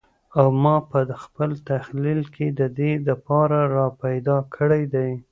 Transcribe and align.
او 0.37 0.45
ماپه 0.63 0.99
خپل 1.23 1.49
تخیل 1.69 2.19
کی 2.35 2.47
ددې 2.59 2.91
د 3.07 3.09
پاره 3.25 3.61
را 3.75 3.87
پیدا 4.03 4.37
کړی 4.55 4.83
دی 4.93 5.09